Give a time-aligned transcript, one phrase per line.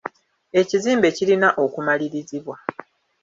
[0.59, 2.57] Ekizimbe kirina okumalirizibwa.